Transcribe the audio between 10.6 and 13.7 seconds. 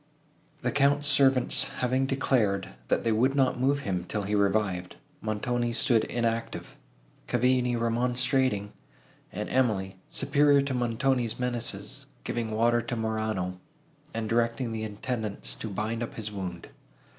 to Montoni's menaces, giving water to Morano,